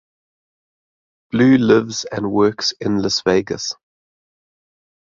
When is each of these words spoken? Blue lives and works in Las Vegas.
Blue 1.29 1.59
lives 1.59 2.05
and 2.11 2.31
works 2.31 2.71
in 2.81 3.03
Las 3.03 3.21
Vegas. 3.21 3.75